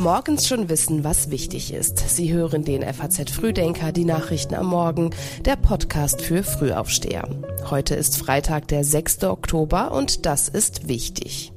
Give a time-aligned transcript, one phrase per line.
[0.00, 1.98] Morgens schon wissen, was wichtig ist.
[1.98, 5.10] Sie hören den FAZ Frühdenker, die Nachrichten am Morgen,
[5.44, 7.28] der Podcast für Frühaufsteher.
[7.68, 9.24] Heute ist Freitag, der 6.
[9.24, 11.52] Oktober und das ist wichtig.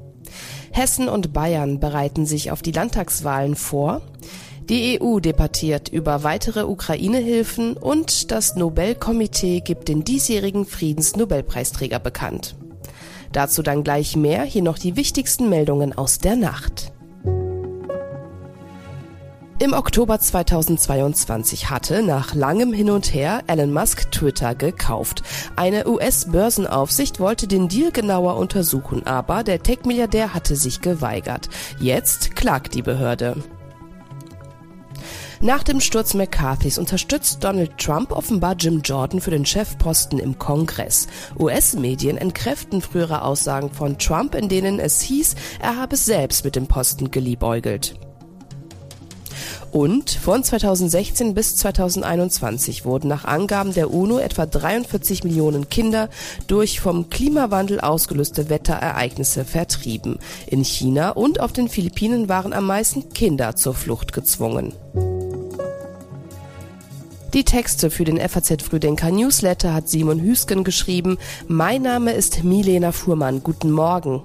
[0.72, 4.02] Hessen und Bayern bereiten sich auf die Landtagswahlen vor.
[4.68, 12.58] Die EU debattiert über weitere Ukraine-Hilfen und das Nobelkomitee gibt den diesjährigen Friedensnobelpreisträger bekannt.
[13.32, 16.93] Dazu dann gleich mehr, hier noch die wichtigsten Meldungen aus der Nacht.
[19.64, 25.24] Im Oktober 2022 hatte nach langem Hin und Her Elon Musk Twitter gekauft.
[25.56, 31.48] Eine US-Börsenaufsicht wollte den Deal genauer untersuchen, aber der Tech-Milliardär hatte sich geweigert.
[31.80, 33.38] Jetzt klagt die Behörde.
[35.40, 41.08] Nach dem Sturz McCarthys unterstützt Donald Trump offenbar Jim Jordan für den Chefposten im Kongress.
[41.40, 46.68] US-Medien entkräften frühere Aussagen von Trump, in denen es hieß, er habe selbst mit dem
[46.68, 47.98] Posten geliebäugelt.
[49.74, 56.10] Und von 2016 bis 2021 wurden nach Angaben der UNO etwa 43 Millionen Kinder
[56.46, 60.20] durch vom Klimawandel ausgelöste Wetterereignisse vertrieben.
[60.46, 64.74] In China und auf den Philippinen waren am meisten Kinder zur Flucht gezwungen.
[67.34, 71.18] Die Texte für den FAZ Frühdenker Newsletter hat Simon Hüsken geschrieben.
[71.48, 73.42] Mein Name ist Milena Fuhrmann.
[73.42, 74.22] Guten Morgen.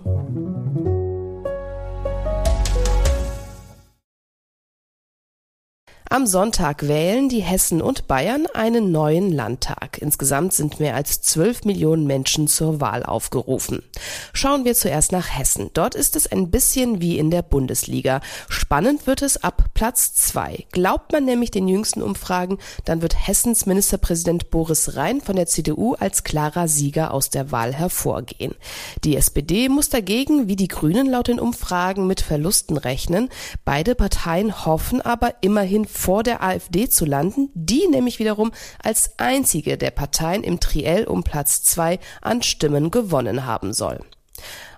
[6.19, 9.99] Am Sonntag wählen die Hessen und Bayern einen neuen Landtag.
[9.99, 13.85] Insgesamt sind mehr als 12 Millionen Menschen zur Wahl aufgerufen.
[14.33, 15.71] Schauen wir zuerst nach Hessen.
[15.75, 18.21] Dort ist es ein bisschen wie in der Bundesliga.
[18.49, 20.67] Spannend wird es ab Platz zwei.
[20.73, 25.95] Glaubt man nämlich den jüngsten Umfragen, dann wird Hessens Ministerpräsident Boris Rhein von der CDU
[25.95, 28.57] als klarer Sieger aus der Wahl hervorgehen.
[29.05, 33.29] Die SPD muss dagegen, wie die Grünen laut den Umfragen, mit Verlusten rechnen.
[33.65, 38.51] Beide Parteien hoffen aber immerhin vor der AfD zu landen, die nämlich wiederum
[38.83, 44.01] als einzige der Parteien im Triell um Platz zwei an Stimmen gewonnen haben soll.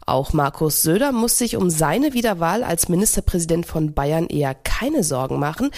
[0.04, 5.38] Auch Markus Söder muss sich um seine Wiederwahl als Ministerpräsident von Bayern eher keine Sorgen
[5.38, 5.70] machen.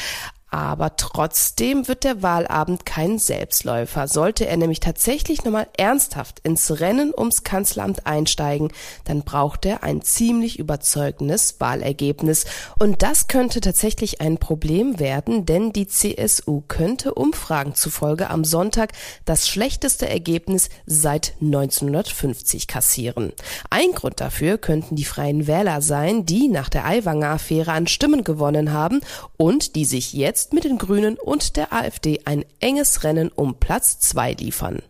[0.53, 4.07] Aber trotzdem wird der Wahlabend kein Selbstläufer.
[4.07, 8.71] Sollte er nämlich tatsächlich nochmal ernsthaft ins Rennen ums Kanzleramt einsteigen,
[9.05, 12.45] dann braucht er ein ziemlich überzeugendes Wahlergebnis.
[12.79, 18.93] Und das könnte tatsächlich ein Problem werden, denn die CSU könnte Umfragen zufolge am Sonntag
[19.25, 23.33] das schlechteste Ergebnis seit 1950 kassieren.
[23.71, 28.23] Ein Grund dafür könnten die Freien Wähler sein, die nach der Aiwanger Affäre an Stimmen
[28.23, 29.01] gewonnen haben
[29.39, 33.54] und die sich jetzt jetzt mit den Grünen und der AfD ein enges Rennen um
[33.54, 34.82] Platz zwei liefern.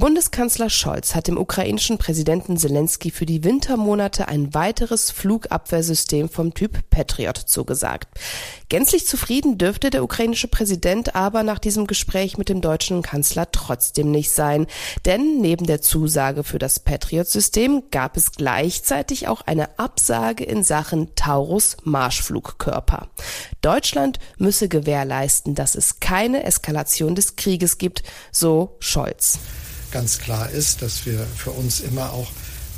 [0.00, 6.88] Bundeskanzler Scholz hat dem ukrainischen Präsidenten Zelensky für die Wintermonate ein weiteres Flugabwehrsystem vom Typ
[6.88, 8.08] Patriot zugesagt.
[8.70, 14.10] Gänzlich zufrieden dürfte der ukrainische Präsident aber nach diesem Gespräch mit dem deutschen Kanzler trotzdem
[14.10, 14.68] nicht sein.
[15.04, 21.14] Denn neben der Zusage für das Patriot-System gab es gleichzeitig auch eine Absage in Sachen
[21.14, 23.10] Taurus Marschflugkörper.
[23.60, 29.38] Deutschland müsse gewährleisten, dass es keine Eskalation des Krieges gibt, so Scholz
[29.90, 32.28] ganz klar ist, dass wir für uns immer auch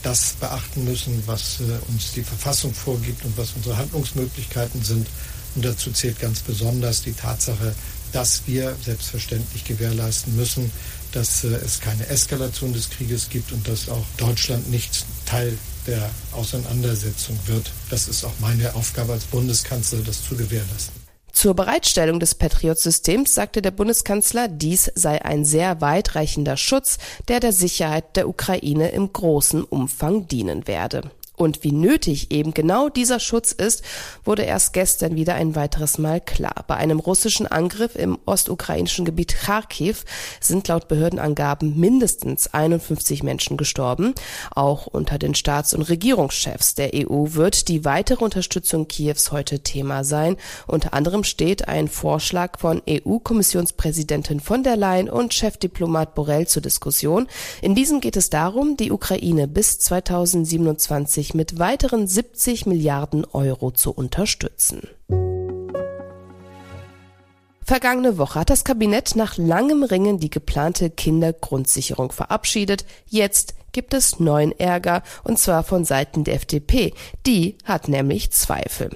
[0.02, 5.06] das beachten müssen, was äh, uns die Verfassung vorgibt und was unsere Handlungsmöglichkeiten sind.
[5.54, 7.74] Und dazu zählt ganz besonders die Tatsache,
[8.12, 10.70] dass wir selbstverständlich gewährleisten müssen,
[11.12, 15.56] dass äh, es keine Eskalation des Krieges gibt und dass auch Deutschland nicht Teil
[15.86, 17.70] der Auseinandersetzung wird.
[17.90, 21.01] Das ist auch meine Aufgabe als Bundeskanzler, das zu gewährleisten.
[21.32, 26.98] Zur Bereitstellung des Patriot-Systems sagte der Bundeskanzler, dies sei ein sehr weitreichender Schutz,
[27.28, 31.10] der der Sicherheit der Ukraine im großen Umfang dienen werde.
[31.34, 33.82] Und wie nötig eben genau dieser Schutz ist,
[34.22, 36.64] wurde erst gestern wieder ein weiteres Mal klar.
[36.68, 40.04] Bei einem russischen Angriff im ostukrainischen Gebiet Kharkiv
[40.40, 44.14] sind laut Behördenangaben mindestens 51 Menschen gestorben.
[44.54, 50.04] Auch unter den Staats- und Regierungschefs der EU wird die weitere Unterstützung Kiews heute Thema
[50.04, 50.36] sein.
[50.66, 57.26] Unter anderem steht ein Vorschlag von EU-Kommissionspräsidentin von der Leyen und Chefdiplomat Borrell zur Diskussion.
[57.62, 63.70] In diesem geht es darum, die Ukraine bis 2027 sich mit weiteren 70 Milliarden Euro
[63.70, 64.88] zu unterstützen.
[67.64, 72.84] Vergangene Woche hat das Kabinett nach langem Ringen die geplante Kindergrundsicherung verabschiedet.
[73.06, 76.94] Jetzt gibt es neuen Ärger, und zwar von Seiten der FDP.
[77.26, 78.90] Die hat nämlich Zweifel.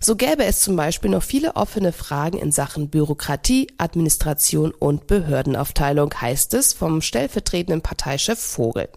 [0.00, 6.12] So gäbe es zum Beispiel noch viele offene Fragen in Sachen Bürokratie, Administration und Behördenaufteilung,
[6.20, 8.88] heißt es vom stellvertretenden Parteichef Vogel.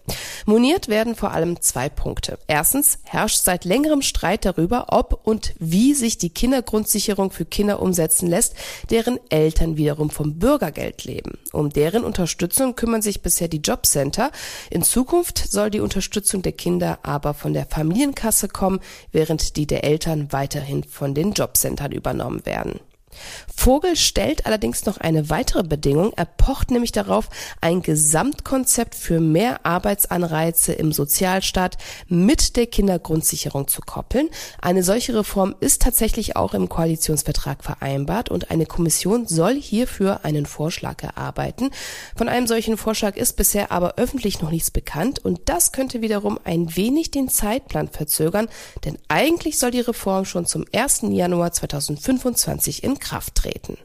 [0.44, 2.38] Moniert werden vor allem zwei Punkte.
[2.46, 8.28] Erstens herrscht seit längerem Streit darüber, ob und wie sich die Kindergrundsicherung für Kinder umsetzen
[8.28, 8.54] lässt,
[8.90, 11.38] deren Eltern wiederum vom Bürgergeld leben.
[11.52, 14.30] Um deren Unterstützung kümmern sich bisher die Jobcenter.
[14.70, 18.80] In Zukunft soll die Unterstützung der Kinder aber von der Familienkasse kommen,
[19.12, 22.80] während die der Eltern weiterhin von den Jobcentern übernommen werden.
[23.54, 26.12] Vogel stellt allerdings noch eine weitere Bedingung.
[26.16, 27.28] Er pocht nämlich darauf,
[27.60, 31.76] ein Gesamtkonzept für mehr Arbeitsanreize im Sozialstaat
[32.06, 34.28] mit der Kindergrundsicherung zu koppeln.
[34.60, 40.46] Eine solche Reform ist tatsächlich auch im Koalitionsvertrag vereinbart und eine Kommission soll hierfür einen
[40.46, 41.70] Vorschlag erarbeiten.
[42.16, 46.38] Von einem solchen Vorschlag ist bisher aber öffentlich noch nichts bekannt und das könnte wiederum
[46.44, 48.48] ein wenig den Zeitplan verzögern,
[48.84, 51.02] denn eigentlich soll die Reform schon zum 1.
[51.10, 53.78] Januar 2025 in Kraft treten.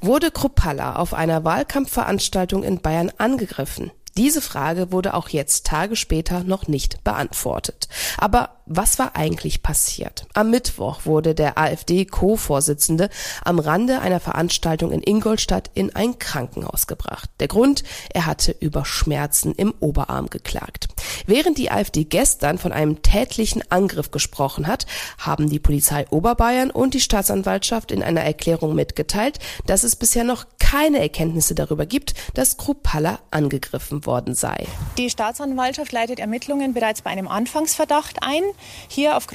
[0.00, 3.90] Wurde Kruppalla auf einer Wahlkampfveranstaltung in Bayern angegriffen?
[4.16, 7.88] Diese Frage wurde auch jetzt Tage später noch nicht beantwortet.
[8.16, 10.26] Aber was war eigentlich passiert?
[10.32, 13.10] Am Mittwoch wurde der AfD-Co-Vorsitzende
[13.44, 17.28] am Rande einer Veranstaltung in Ingolstadt in ein Krankenhaus gebracht.
[17.40, 20.88] Der Grund, er hatte über Schmerzen im Oberarm geklagt.
[21.26, 24.86] Während die AfD gestern von einem tätlichen Angriff gesprochen hat,
[25.18, 30.46] haben die Polizei Oberbayern und die Staatsanwaltschaft in einer Erklärung mitgeteilt, dass es bisher noch
[30.58, 34.66] keine Erkenntnisse darüber gibt, dass Kruppalla angegriffen worden sei.
[34.98, 38.42] Die Staatsanwaltschaft leitet Ermittlungen bereits bei einem Anfangsverdacht ein.
[38.88, 39.26] Hier auf,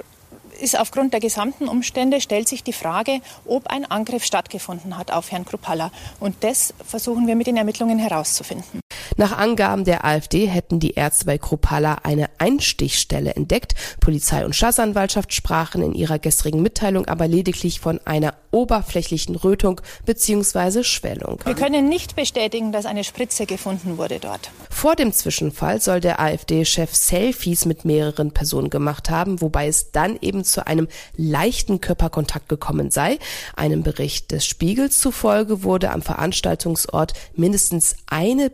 [0.59, 5.31] ist aufgrund der gesamten Umstände stellt sich die Frage, ob ein Angriff stattgefunden hat auf
[5.31, 5.91] Herrn Kruppalla.
[6.19, 8.81] Und das versuchen wir mit den Ermittlungen herauszufinden.
[9.19, 13.75] Nach Angaben der AfD hätten die Ärzte bei Kruppalla eine Einstichstelle entdeckt.
[13.99, 20.83] Polizei und Staatsanwaltschaft sprachen in ihrer gestrigen Mitteilung aber lediglich von einer oberflächlichen Rötung bzw.
[20.83, 21.41] Schwellung.
[21.43, 24.51] Wir können nicht bestätigen, dass eine Spritze gefunden wurde dort.
[24.69, 30.17] Vor dem Zwischenfall soll der AfD-Chef Selfies mit mehreren Personen gemacht haben, wobei es dann
[30.21, 30.87] eben zu einem
[31.17, 33.19] leichten Körperkontakt gekommen sei.
[33.57, 38.49] Einem Bericht des Spiegels zufolge wurde am Veranstaltungsort mindestens eine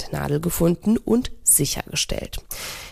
[0.00, 2.38] Pinnwandnadel gefunden und sichergestellt.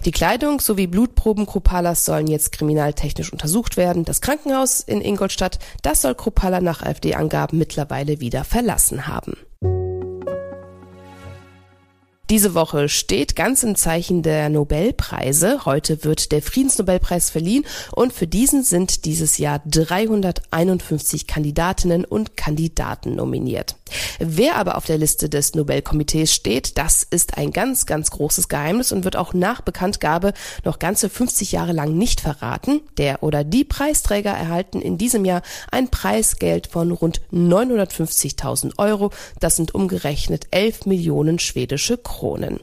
[0.04, 4.04] Die Kleidung sowie Blutproben Krupalas sollen jetzt kriminaltechnisch untersucht werden.
[4.04, 9.36] Das Krankenhaus in Ingolstadt, das soll Krupala nach AfD-Angaben mittlerweile wieder verlassen haben.
[12.30, 15.64] Diese Woche steht ganz im Zeichen der Nobelpreise.
[15.64, 23.16] Heute wird der Friedensnobelpreis verliehen und für diesen sind dieses Jahr 351 Kandidatinnen und Kandidaten
[23.16, 23.77] nominiert.
[24.18, 28.92] Wer aber auf der Liste des Nobelkomitees steht, das ist ein ganz, ganz großes Geheimnis
[28.92, 30.32] und wird auch nach Bekanntgabe
[30.64, 32.80] noch ganze 50 Jahre lang nicht verraten.
[32.96, 39.10] Der oder die Preisträger erhalten in diesem Jahr ein Preisgeld von rund 950.000 Euro.
[39.40, 42.60] Das sind umgerechnet 11 Millionen schwedische Kronen.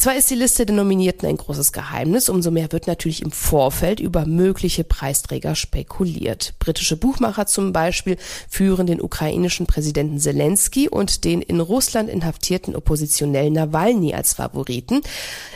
[0.00, 3.98] Zwar ist die Liste der Nominierten ein großes Geheimnis, umso mehr wird natürlich im Vorfeld
[3.98, 6.54] über mögliche Preisträger spekuliert.
[6.60, 8.16] Britische Buchmacher zum Beispiel
[8.48, 15.00] führen den ukrainischen Präsidenten Zelensky und den in Russland inhaftierten Oppositionellen Nawalny als Favoriten.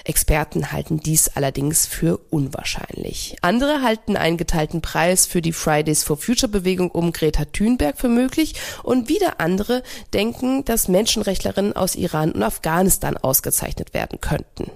[0.03, 3.37] Experten halten dies allerdings für unwahrscheinlich.
[3.43, 8.09] Andere halten einen geteilten Preis für die Fridays for Future Bewegung um Greta Thunberg für
[8.09, 14.71] möglich und wieder andere denken, dass Menschenrechtlerinnen aus Iran und Afghanistan ausgezeichnet werden können könnten.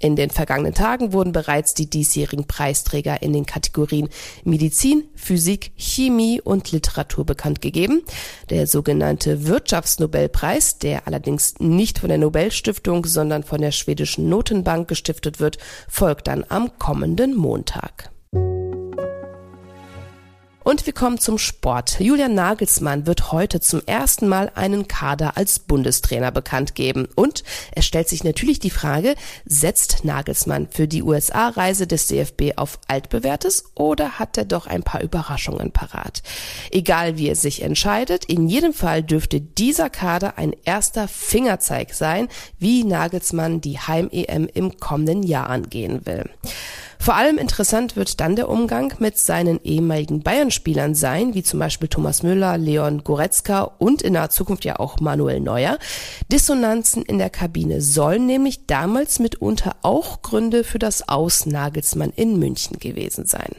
[0.00, 4.08] In den vergangenen Tagen wurden bereits die diesjährigen Preisträger in den Kategorien
[4.42, 8.02] Medizin, Physik, Chemie und Literatur bekannt gegeben.
[8.50, 15.38] Der sogenannte Wirtschaftsnobelpreis, der allerdings nicht von der Nobelstiftung, sondern von der schwedischen Notenbank gestiftet
[15.38, 15.58] wird,
[15.88, 18.10] folgt dann am kommenden Montag.
[20.72, 22.00] Und wir kommen zum Sport.
[22.00, 27.08] Julian Nagelsmann wird heute zum ersten Mal einen Kader als Bundestrainer bekannt geben.
[27.14, 29.14] Und es stellt sich natürlich die Frage,
[29.44, 35.02] setzt Nagelsmann für die USA-Reise des DFB auf altbewährtes oder hat er doch ein paar
[35.02, 36.22] Überraschungen parat?
[36.70, 42.28] Egal wie er sich entscheidet, in jedem Fall dürfte dieser Kader ein erster Fingerzeig sein,
[42.58, 46.30] wie Nagelsmann die Heim-EM im kommenden Jahr angehen will.
[47.02, 51.88] Vor allem interessant wird dann der Umgang mit seinen ehemaligen Bayern-Spielern sein, wie zum Beispiel
[51.88, 55.80] Thomas Müller, Leon Goretzka und in naher Zukunft ja auch Manuel Neuer.
[56.30, 62.78] Dissonanzen in der Kabine sollen nämlich damals mitunter auch Gründe für das Ausnagelsmann in München
[62.78, 63.50] gewesen sein.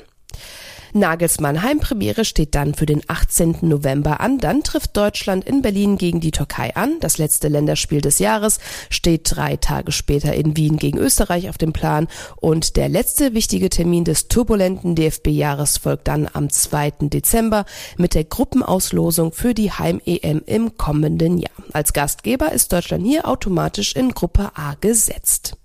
[0.94, 3.58] Nagelsmann Heimpremiere steht dann für den 18.
[3.62, 4.38] November an.
[4.38, 7.00] Dann trifft Deutschland in Berlin gegen die Türkei an.
[7.00, 8.60] Das letzte Länderspiel des Jahres
[8.90, 12.08] steht drei Tage später in Wien gegen Österreich auf dem Plan.
[12.36, 16.92] Und der letzte wichtige Termin des turbulenten DFB-Jahres folgt dann am 2.
[17.02, 17.66] Dezember
[17.98, 21.52] mit der Gruppenauslosung für die Heim-EM im kommenden Jahr.
[21.72, 25.58] Als Gastgeber ist Deutschland hier automatisch in Gruppe A gesetzt.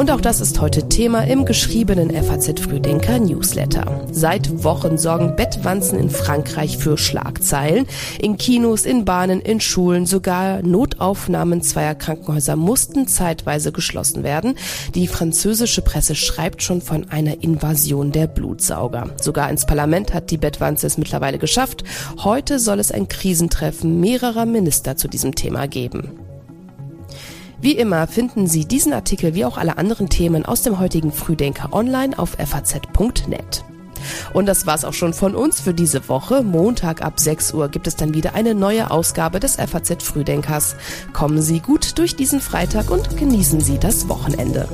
[0.00, 4.06] Und auch das ist heute Thema im geschriebenen FAZ Frühdenker Newsletter.
[4.10, 7.84] Seit Wochen sorgen Bettwanzen in Frankreich für Schlagzeilen.
[8.18, 14.54] In Kinos, in Bahnen, in Schulen, sogar Notaufnahmen zweier Krankenhäuser mussten zeitweise geschlossen werden.
[14.94, 19.10] Die französische Presse schreibt schon von einer Invasion der Blutsauger.
[19.20, 21.84] Sogar ins Parlament hat die Bettwanze es mittlerweile geschafft.
[22.24, 26.29] Heute soll es ein Krisentreffen mehrerer Minister zu diesem Thema geben.
[27.62, 31.74] Wie immer finden Sie diesen Artikel wie auch alle anderen Themen aus dem heutigen Frühdenker
[31.74, 33.64] online auf faz.net.
[34.32, 36.42] Und das war's auch schon von uns für diese Woche.
[36.42, 40.74] Montag ab 6 Uhr gibt es dann wieder eine neue Ausgabe des FAZ Frühdenkers.
[41.12, 44.66] Kommen Sie gut durch diesen Freitag und genießen Sie das Wochenende.